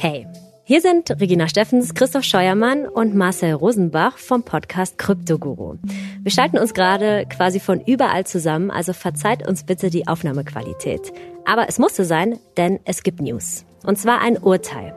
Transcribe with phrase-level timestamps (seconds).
[0.00, 0.26] Hey,
[0.64, 5.76] hier sind Regina Steffens, Christoph Scheuermann und Marcel Rosenbach vom Podcast Kryptoguru.
[6.22, 11.12] Wir schalten uns gerade quasi von überall zusammen, also verzeiht uns bitte die Aufnahmequalität.
[11.44, 13.64] Aber es musste sein, denn es gibt News.
[13.84, 14.94] Und zwar ein Urteil.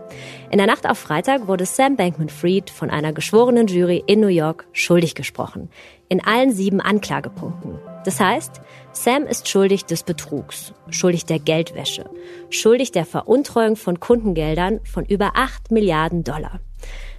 [0.52, 4.68] In der Nacht auf Freitag wurde Sam Bankman-Fried von einer geschworenen Jury in New York
[4.74, 5.70] schuldig gesprochen.
[6.10, 7.80] In allen sieben Anklagepunkten.
[8.04, 8.62] Das heißt,
[8.94, 12.10] Sam ist schuldig des Betrugs, schuldig der Geldwäsche,
[12.50, 16.60] schuldig der Veruntreuung von Kundengeldern von über 8 Milliarden Dollar.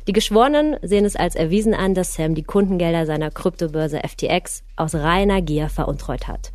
[0.09, 4.97] Die Geschworenen sehen es als erwiesen an, dass Sam die Kundengelder seiner Kryptobörse FTX aus
[4.97, 6.53] reiner Gier veruntreut hat,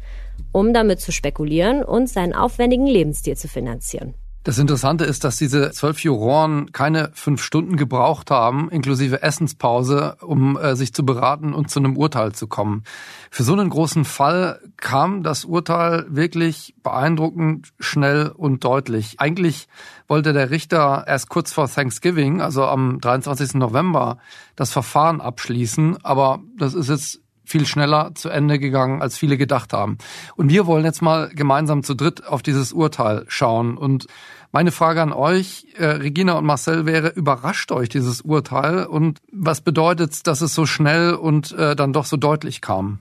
[0.52, 4.14] um damit zu spekulieren und seinen aufwendigen Lebensstil zu finanzieren.
[4.48, 10.56] Das Interessante ist, dass diese zwölf Juroren keine fünf Stunden gebraucht haben, inklusive Essenspause, um
[10.56, 12.86] äh, sich zu beraten und zu einem Urteil zu kommen.
[13.30, 19.20] Für so einen großen Fall kam das Urteil wirklich beeindruckend schnell und deutlich.
[19.20, 19.68] Eigentlich
[20.08, 23.56] wollte der Richter erst kurz vor Thanksgiving, also am 23.
[23.56, 24.18] November,
[24.56, 29.74] das Verfahren abschließen, aber das ist jetzt viel schneller zu Ende gegangen, als viele gedacht
[29.74, 29.98] haben.
[30.36, 34.08] Und wir wollen jetzt mal gemeinsam zu dritt auf dieses Urteil schauen und
[34.52, 39.62] meine Frage an euch, äh, Regina und Marcel, wäre, überrascht euch dieses Urteil und was
[39.62, 43.00] bedeutet es, dass es so schnell und äh, dann doch so deutlich kam?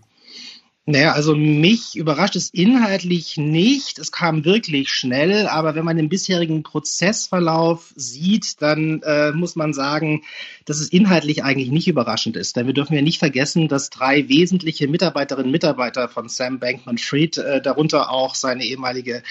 [0.89, 3.98] Naja, also mich überrascht es inhaltlich nicht.
[3.98, 9.75] Es kam wirklich schnell, aber wenn man den bisherigen Prozessverlauf sieht, dann äh, muss man
[9.75, 10.23] sagen,
[10.64, 12.55] dass es inhaltlich eigentlich nicht überraschend ist.
[12.55, 17.39] Denn wir dürfen ja nicht vergessen, dass drei wesentliche Mitarbeiterinnen und Mitarbeiter von Sam Bankman-Fried,
[17.39, 19.25] äh, darunter auch seine ehemalige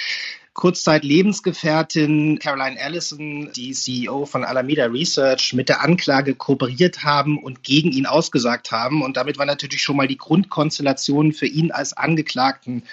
[0.56, 7.92] Kurzzeit-Lebensgefährtin Caroline Allison, die CEO von Alameda Research, mit der Anklage kooperiert haben und gegen
[7.92, 9.04] ihn ausgesagt haben.
[9.04, 12.84] Und damit war natürlich schon mal die Grundkonstellation für ihn als Angeklagten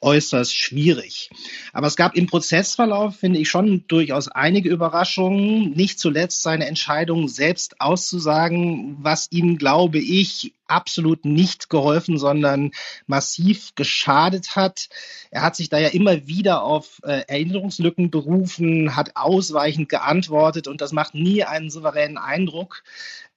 [0.00, 1.30] äußerst schwierig.
[1.72, 5.72] Aber es gab im Prozessverlauf, finde ich, schon durchaus einige Überraschungen.
[5.72, 12.70] Nicht zuletzt seine Entscheidung, selbst auszusagen, was ihm, glaube ich, absolut nicht geholfen, sondern
[13.06, 14.88] massiv geschadet hat.
[15.30, 20.80] Er hat sich da ja immer wieder auf äh, Erinnerungslücken berufen, hat ausweichend geantwortet und
[20.80, 22.82] das macht nie einen souveränen Eindruck.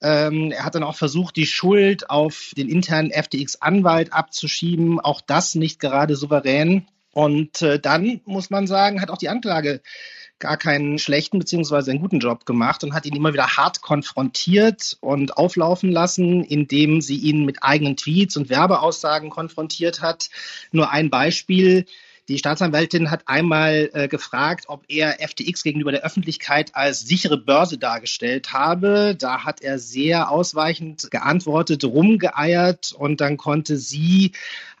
[0.00, 5.00] Ähm, er hat dann auch versucht, die Schuld auf den internen FTX-Anwalt abzuschieben.
[5.00, 6.86] Auch das nicht gerade souverän.
[7.14, 9.80] Und äh, dann muss man sagen, hat auch die Anklage
[10.44, 14.98] gar keinen schlechten beziehungsweise einen guten Job gemacht und hat ihn immer wieder hart konfrontiert
[15.00, 20.28] und auflaufen lassen, indem sie ihn mit eigenen Tweets und Werbeaussagen konfrontiert hat.
[20.70, 21.86] Nur ein Beispiel.
[22.26, 27.76] Die Staatsanwältin hat einmal äh, gefragt, ob er FTX gegenüber der Öffentlichkeit als sichere Börse
[27.76, 29.14] dargestellt habe.
[29.14, 34.32] Da hat er sehr ausweichend geantwortet, rumgeeiert und dann konnte sie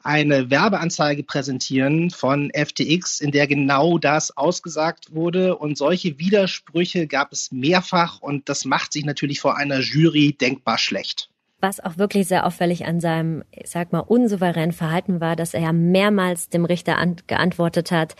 [0.02, 5.58] eine Werbeanzeige präsentieren von FTX, in der genau das ausgesagt wurde.
[5.58, 10.78] Und solche Widersprüche gab es mehrfach und das macht sich natürlich vor einer Jury denkbar
[10.78, 11.28] schlecht.
[11.64, 15.62] Was auch wirklich sehr auffällig an seinem, ich sag mal, unsouveränen Verhalten war, dass er
[15.62, 16.94] ja mehrmals dem Richter
[17.26, 18.16] geantwortet hat,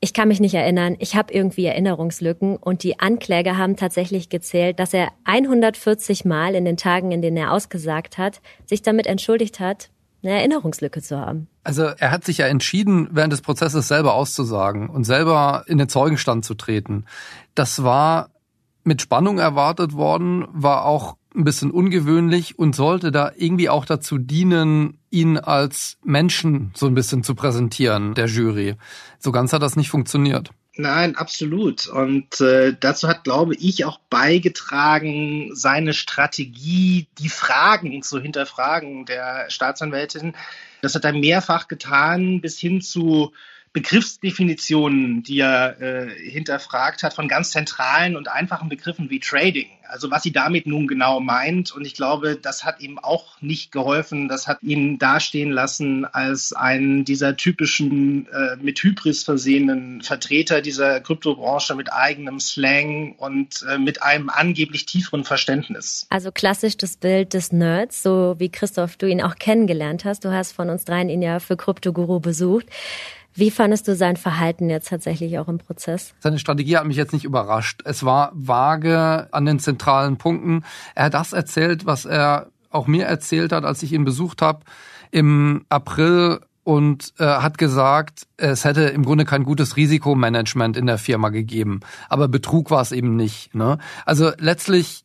[0.00, 4.80] ich kann mich nicht erinnern, ich habe irgendwie Erinnerungslücken und die Ankläger haben tatsächlich gezählt,
[4.80, 9.60] dass er 140 Mal in den Tagen, in denen er ausgesagt hat, sich damit entschuldigt
[9.60, 9.90] hat,
[10.24, 11.46] eine Erinnerungslücke zu haben.
[11.62, 15.88] Also er hat sich ja entschieden, während des Prozesses selber auszusagen und selber in den
[15.88, 17.04] Zeugenstand zu treten.
[17.54, 18.30] Das war
[18.82, 24.18] mit Spannung erwartet worden, war auch ein bisschen ungewöhnlich und sollte da irgendwie auch dazu
[24.18, 28.76] dienen, ihn als Menschen so ein bisschen zu präsentieren, der Jury.
[29.18, 30.50] So ganz hat das nicht funktioniert.
[30.76, 31.86] Nein, absolut.
[31.86, 39.50] Und äh, dazu hat, glaube ich, auch beigetragen, seine Strategie, die Fragen zu hinterfragen der
[39.50, 40.34] Staatsanwältin.
[40.82, 43.32] Das hat er mehrfach getan, bis hin zu
[43.74, 49.66] Begriffsdefinitionen, die er äh, hinterfragt hat, von ganz zentralen und einfachen Begriffen wie Trading.
[49.88, 51.72] Also was sie damit nun genau meint.
[51.72, 54.28] Und ich glaube, das hat ihm auch nicht geholfen.
[54.28, 61.00] Das hat ihn dastehen lassen als einen dieser typischen äh, mit Hybris versehenen Vertreter dieser
[61.00, 66.06] Kryptobranche mit eigenem Slang und äh, mit einem angeblich tieferen Verständnis.
[66.10, 70.24] Also klassisch das Bild des Nerds, so wie Christoph du ihn auch kennengelernt hast.
[70.24, 72.66] Du hast von uns dreien ihn ja für Kryptoguru besucht.
[73.34, 76.14] Wie fandest du sein Verhalten jetzt tatsächlich auch im Prozess?
[76.20, 77.82] Seine Strategie hat mich jetzt nicht überrascht.
[77.84, 80.64] Es war vage an den zentralen Punkten.
[80.94, 84.60] Er hat das erzählt, was er auch mir erzählt hat, als ich ihn besucht habe
[85.10, 90.98] im April und äh, hat gesagt, es hätte im Grunde kein gutes Risikomanagement in der
[90.98, 91.80] Firma gegeben.
[92.08, 93.54] Aber Betrug war es eben nicht.
[93.54, 93.78] Ne?
[94.06, 95.03] Also letztlich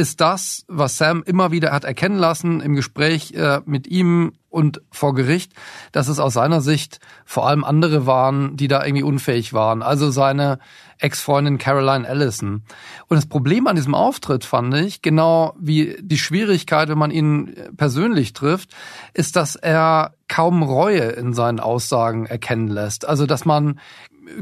[0.00, 4.80] ist das, was Sam immer wieder hat erkennen lassen im Gespräch äh, mit ihm und
[4.90, 5.52] vor Gericht,
[5.92, 9.82] dass es aus seiner Sicht vor allem andere waren, die da irgendwie unfähig waren.
[9.82, 10.58] Also seine
[10.98, 12.62] Ex-Freundin Caroline Allison.
[13.08, 17.54] Und das Problem an diesem Auftritt fand ich, genau wie die Schwierigkeit, wenn man ihn
[17.76, 18.70] persönlich trifft,
[19.12, 23.06] ist, dass er kaum Reue in seinen Aussagen erkennen lässt.
[23.06, 23.78] Also dass man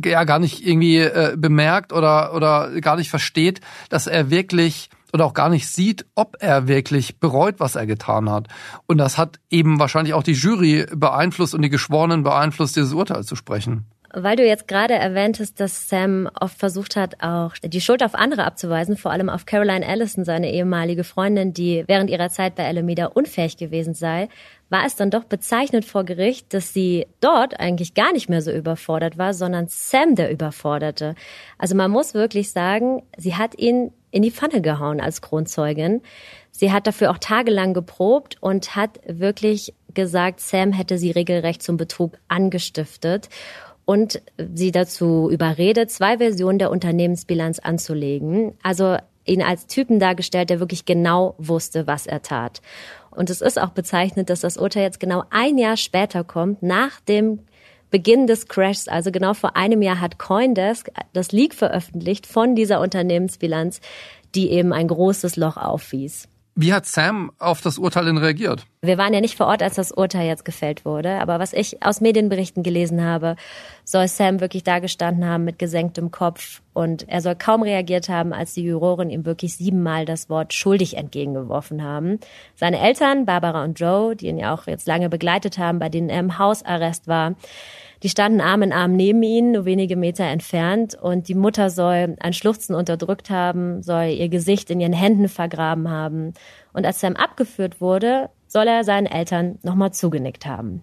[0.05, 5.25] ja gar nicht irgendwie äh, bemerkt oder oder gar nicht versteht, dass er wirklich oder
[5.25, 8.49] auch gar nicht sieht, ob er wirklich bereut, was er getan hat.
[8.87, 13.25] Und das hat eben wahrscheinlich auch die Jury beeinflusst und die Geschworenen beeinflusst, dieses Urteil
[13.25, 13.87] zu sprechen.
[14.11, 18.45] Weil du jetzt gerade erwähntest, dass Sam oft versucht hat, auch die Schuld auf andere
[18.45, 23.07] abzuweisen, vor allem auf Caroline Allison, seine ehemalige Freundin, die während ihrer Zeit bei Alameda
[23.07, 24.31] unfähig gewesen sei,
[24.71, 28.51] war es dann doch bezeichnend vor Gericht, dass sie dort eigentlich gar nicht mehr so
[28.51, 31.15] überfordert war, sondern Sam der überforderte.
[31.57, 36.03] Also man muss wirklich sagen, sie hat ihn in die Pfanne gehauen als Kronzeugin.
[36.51, 41.77] Sie hat dafür auch tagelang geprobt und hat wirklich gesagt, Sam hätte sie regelrecht zum
[41.77, 43.29] Betrug angestiftet
[43.85, 48.53] und sie dazu überredet, zwei Versionen der Unternehmensbilanz anzulegen.
[48.63, 52.61] Also ihn als Typen dargestellt, der wirklich genau wusste, was er tat.
[53.19, 57.01] Und es ist auch bezeichnet, dass das Urteil jetzt genau ein Jahr später kommt, nach
[57.01, 57.41] dem
[57.91, 62.81] Beginn des Crashs, also genau vor einem Jahr hat Coindesk das Leak veröffentlicht von dieser
[62.81, 63.81] Unternehmensbilanz,
[64.37, 66.29] die eben ein großes Loch aufwies.
[66.61, 68.67] Wie hat Sam auf das Urteil denn reagiert?
[68.83, 71.85] Wir waren ja nicht vor Ort, als das Urteil jetzt gefällt wurde, aber was ich
[71.85, 73.37] aus Medienberichten gelesen habe,
[73.85, 78.55] soll Sam wirklich dagestanden haben mit gesenktem Kopf und er soll kaum reagiert haben, als
[78.55, 82.19] die Juroren ihm wirklich siebenmal das Wort schuldig entgegengeworfen haben.
[82.57, 86.09] Seine Eltern, Barbara und Joe, die ihn ja auch jetzt lange begleitet haben, bei denen
[86.09, 87.37] er im Hausarrest war,
[88.03, 92.17] die standen Arm in Arm neben ihnen, nur wenige Meter entfernt, und die Mutter soll
[92.21, 96.35] ein Schluchzen unterdrückt haben, soll ihr Gesicht in ihren Händen vergraben haben.
[96.73, 100.83] Und als Sam abgeführt wurde, soll er seinen Eltern nochmal zugenickt haben.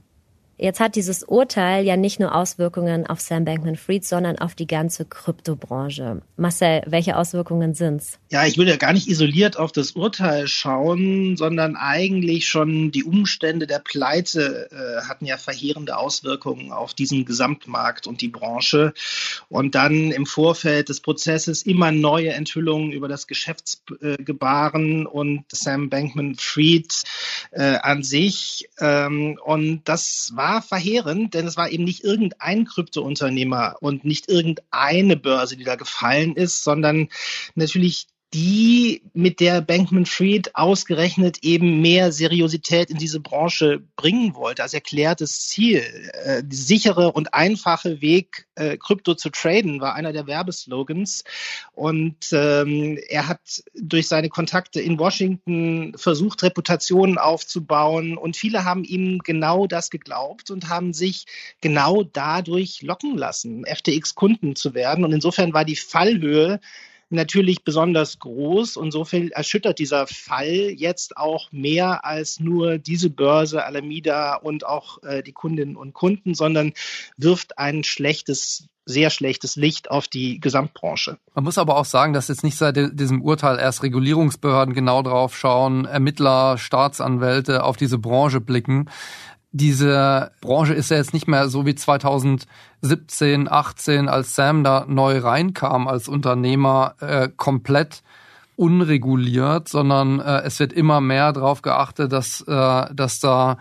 [0.58, 5.04] Jetzt hat dieses Urteil ja nicht nur Auswirkungen auf Sam Bankman-Fried, sondern auf die ganze
[5.04, 6.22] Kryptobranche.
[6.38, 8.20] Marcel, welche Auswirkungen sind's?
[8.32, 13.04] Ja, ich würde ja gar nicht isoliert auf das Urteil schauen, sondern eigentlich schon die
[13.04, 18.94] Umstände der Pleite äh, hatten ja verheerende Auswirkungen auf diesen Gesamtmarkt und die Branche.
[19.50, 27.04] Und dann im Vorfeld des Prozesses immer neue Enthüllungen über das Geschäftsgebaren und Sam Bankman-Fried
[27.52, 28.70] äh, an sich.
[28.80, 34.30] Ähm, und das war war verheerend, denn es war eben nicht irgendein Kryptounternehmer und nicht
[34.30, 37.10] irgendeine Börse, die da gefallen ist, sondern
[37.56, 44.64] natürlich die mit der Bankman Fried ausgerechnet eben mehr Seriosität in diese Branche bringen wollte,
[44.64, 45.84] als erklärtes Ziel.
[46.26, 51.24] Äh, die sichere und einfache Weg, äh, Krypto zu traden, war einer der Werbeslogans.
[51.72, 58.18] Und ähm, er hat durch seine Kontakte in Washington versucht, Reputationen aufzubauen.
[58.18, 61.26] Und viele haben ihm genau das geglaubt und haben sich
[61.62, 65.06] genau dadurch locken lassen, FTX-Kunden zu werden.
[65.06, 66.60] Und insofern war die Fallhöhe
[67.10, 73.10] natürlich besonders groß und so viel erschüttert dieser Fall jetzt auch mehr als nur diese
[73.10, 76.74] Börse Alameda und auch äh, die Kundinnen und Kunden, sondern
[77.18, 81.18] wirft ein schlechtes sehr schlechtes Licht auf die Gesamtbranche.
[81.34, 85.36] Man muss aber auch sagen, dass jetzt nicht seit diesem Urteil erst Regulierungsbehörden genau drauf
[85.36, 88.88] schauen, Ermittler, Staatsanwälte auf diese Branche blicken
[89.56, 95.20] diese Branche ist ja jetzt nicht mehr so wie 2017, 18, als Sam da neu
[95.20, 98.04] reinkam als Unternehmer, äh, komplett
[98.58, 103.58] unreguliert, sondern äh, es wird immer mehr darauf geachtet, dass, äh, dass da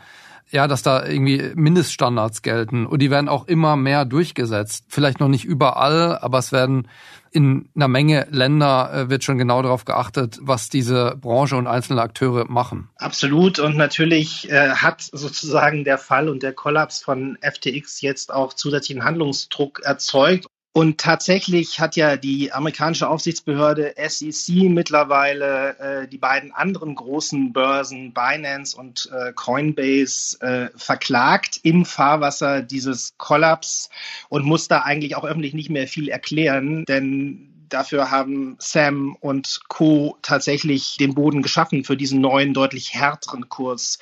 [0.51, 4.85] ja, dass da irgendwie Mindeststandards gelten und die werden auch immer mehr durchgesetzt.
[4.89, 6.89] Vielleicht noch nicht überall, aber es werden
[7.35, 12.01] in einer Menge Länder äh, wird schon genau darauf geachtet, was diese Branche und einzelne
[12.01, 12.89] Akteure machen.
[12.97, 13.59] Absolut.
[13.59, 19.05] Und natürlich äh, hat sozusagen der Fall und der Kollaps von FTX jetzt auch zusätzlichen
[19.05, 20.47] Handlungsdruck erzeugt.
[20.77, 28.13] Und tatsächlich hat ja die amerikanische Aufsichtsbehörde SEC mittlerweile äh, die beiden anderen großen Börsen
[28.13, 33.89] Binance und äh, Coinbase äh, verklagt im Fahrwasser dieses Kollaps
[34.29, 39.61] und muss da eigentlich auch öffentlich nicht mehr viel erklären, denn dafür haben Sam und
[39.69, 40.17] Co.
[40.23, 43.99] tatsächlich den Boden geschaffen für diesen neuen, deutlich härteren Kurs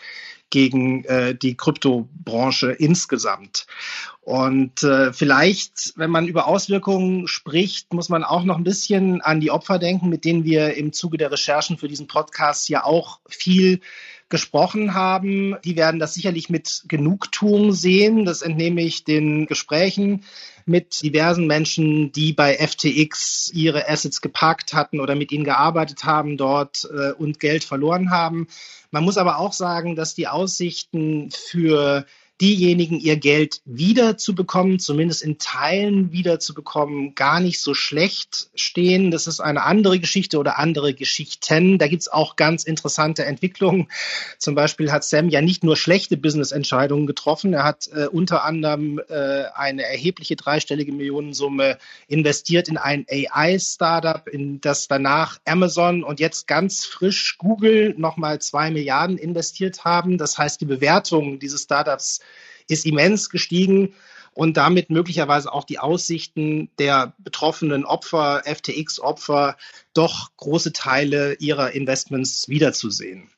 [0.50, 3.67] gegen äh, die Kryptobranche insgesamt.
[4.21, 9.41] Und äh, vielleicht, wenn man über Auswirkungen spricht, muss man auch noch ein bisschen an
[9.41, 13.21] die Opfer denken, mit denen wir im Zuge der Recherchen für diesen Podcast ja auch
[13.26, 13.81] viel
[14.33, 18.25] gesprochen haben, die werden das sicherlich mit Genugtuung sehen.
[18.25, 20.25] Das entnehme ich den Gesprächen
[20.65, 26.39] mit diversen Menschen, die bei FTX ihre Assets geparkt hatten oder mit ihnen gearbeitet haben
[26.39, 28.47] dort äh, und Geld verloren haben.
[28.91, 32.07] Man muss aber auch sagen, dass die Aussichten für
[32.42, 39.12] diejenigen ihr Geld wiederzubekommen, zumindest in Teilen wiederzubekommen, gar nicht so schlecht stehen.
[39.12, 41.78] Das ist eine andere Geschichte oder andere Geschichten.
[41.78, 43.87] Da gibt es auch ganz interessante Entwicklungen.
[44.38, 49.00] Zum Beispiel hat Sam ja nicht nur schlechte Business-Entscheidungen getroffen, er hat äh, unter anderem
[49.08, 56.49] äh, eine erhebliche dreistellige Millionensumme investiert in ein AI-Startup, in das danach Amazon und jetzt
[56.49, 60.18] ganz frisch Google nochmal zwei Milliarden investiert haben.
[60.18, 62.18] Das heißt, die Bewertung dieses Startups
[62.69, 63.95] ist immens gestiegen
[64.35, 69.57] und damit möglicherweise auch die Aussichten der betroffenen Opfer, FTX-Opfer,
[69.95, 73.28] doch große Teile ihrer Investments wiederzusehen.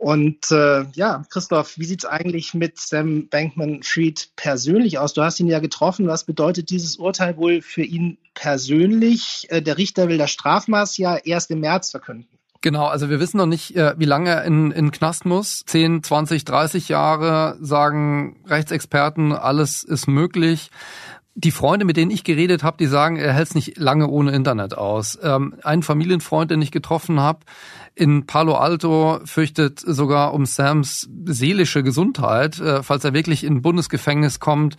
[0.00, 5.12] Und äh, ja, Christoph, wie sieht es eigentlich mit Sam Bankman-Fried persönlich aus?
[5.12, 6.08] Du hast ihn ja getroffen.
[6.08, 9.46] Was bedeutet dieses Urteil wohl für ihn persönlich?
[9.50, 12.39] Äh, der Richter will das Strafmaß ja erst im März verkünden.
[12.62, 15.64] Genau, also wir wissen noch nicht, äh, wie lange er in, in Knast muss.
[15.66, 20.70] 10, 20, 30 Jahre sagen Rechtsexperten, alles ist möglich.
[21.34, 24.32] Die Freunde, mit denen ich geredet habe, die sagen, er hält es nicht lange ohne
[24.32, 25.18] Internet aus.
[25.22, 27.40] Ähm, ein Familienfreund, den ich getroffen habe,
[27.94, 34.38] in Palo Alto fürchtet sogar um Sams seelische Gesundheit, äh, falls er wirklich in Bundesgefängnis
[34.38, 34.76] kommt,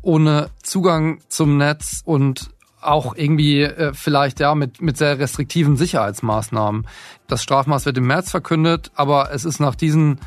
[0.00, 6.86] ohne Zugang zum Netz und auch irgendwie äh, vielleicht ja mit, mit sehr restriktiven Sicherheitsmaßnahmen.
[7.26, 10.20] Das Strafmaß wird im März verkündet, aber es ist nach diesen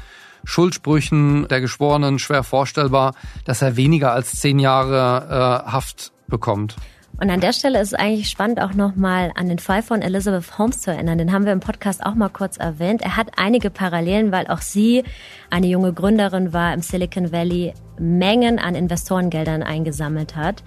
[0.43, 3.13] Schuldsprüchen der Geschworenen schwer vorstellbar,
[3.45, 6.75] dass er weniger als zehn Jahre äh, Haft bekommt.
[7.19, 10.57] Und an der Stelle ist es eigentlich spannend, auch nochmal an den Fall von Elizabeth
[10.57, 11.19] Holmes zu erinnern.
[11.19, 13.03] Den haben wir im Podcast auch mal kurz erwähnt.
[13.03, 15.03] Er hat einige Parallelen, weil auch sie
[15.51, 20.63] eine junge Gründerin war im Silicon Valley, Mengen an Investorengeldern eingesammelt hat.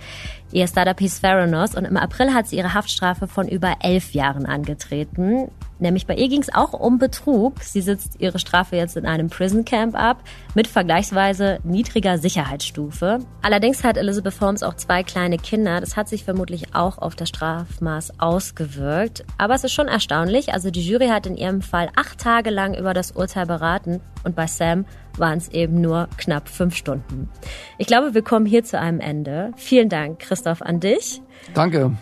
[0.53, 4.47] Ihr Startup hieß Theranos und im April hat sie ihre Haftstrafe von über elf Jahren
[4.47, 5.50] angetreten.
[5.81, 7.61] Nämlich bei ihr ging es auch um Betrug.
[7.61, 10.23] Sie sitzt ihre Strafe jetzt in einem Prison Camp ab
[10.55, 13.19] mit vergleichsweise niedriger Sicherheitsstufe.
[13.43, 15.81] Allerdings hat Elizabeth Holmes auch zwei kleine Kinder.
[15.81, 19.25] Das hat sich vermutlich auch auf das Strafmaß ausgewirkt.
[19.37, 20.55] Aber es ist schon erstaunlich.
[20.55, 24.37] Also die Jury hat in ihrem Fall acht Tage lang über das Urteil beraten und
[24.37, 24.85] bei Sam
[25.18, 27.28] waren es eben nur knapp fünf Stunden.
[27.78, 29.52] Ich glaube, wir kommen hier zu einem Ende.
[29.56, 31.21] Vielen Dank, Christoph, an dich.
[31.54, 31.92] Danke.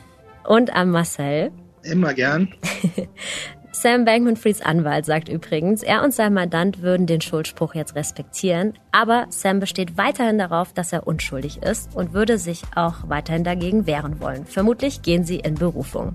[0.45, 1.53] Und an Marcel.
[1.83, 2.55] Immer gern.
[3.75, 9.27] Sam Bankman-Frieds Anwalt sagt übrigens, er und sein Mandant würden den Schuldspruch jetzt respektieren, aber
[9.31, 14.21] Sam besteht weiterhin darauf, dass er unschuldig ist und würde sich auch weiterhin dagegen wehren
[14.21, 14.45] wollen.
[14.47, 16.15] Vermutlich gehen sie in Berufung.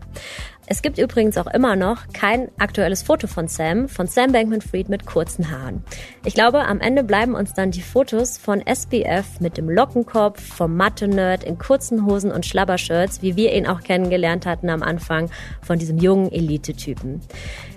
[0.70, 5.06] Es gibt übrigens auch immer noch kein aktuelles Foto von Sam, von Sam Bankman-Fried mit
[5.06, 5.82] kurzen Haaren.
[6.26, 10.76] Ich glaube, am Ende bleiben uns dann die Fotos von SBF mit dem Lockenkopf, vom
[10.76, 15.30] Mathe-Nerd in kurzen Hosen und Schlabbershirts, wie wir ihn auch kennengelernt hatten am Anfang,
[15.62, 17.22] von diesem jungen Elite-Typen.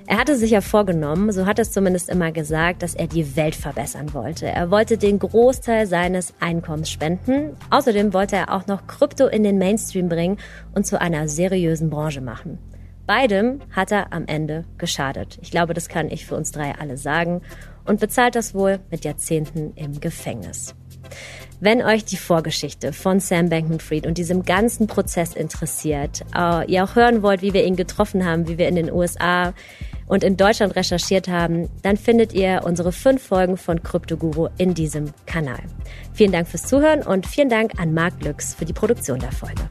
[0.08, 3.54] Er hatte sich ja vorgenommen, so hat es zumindest immer gesagt, dass er die Welt
[3.54, 4.48] verbessern wollte.
[4.48, 7.56] Er wollte den Großteil seines Einkommens spenden.
[7.70, 10.38] Außerdem wollte er auch noch Krypto in den Mainstream bringen
[10.74, 12.58] und zu einer seriösen Branche machen.
[13.10, 15.36] Beidem hat er am Ende geschadet.
[15.42, 17.42] Ich glaube, das kann ich für uns drei alle sagen
[17.84, 20.76] und bezahlt das wohl mit Jahrzehnten im Gefängnis.
[21.58, 26.94] Wenn euch die Vorgeschichte von Sam Bankman-Fried und diesem ganzen Prozess interessiert, äh, ihr auch
[26.94, 29.54] hören wollt, wie wir ihn getroffen haben, wie wir in den USA
[30.06, 35.06] und in Deutschland recherchiert haben, dann findet ihr unsere fünf Folgen von Kryptoguru in diesem
[35.26, 35.64] Kanal.
[36.12, 39.68] Vielen Dank fürs Zuhören und vielen Dank an Marc Lüx für die Produktion der Folge.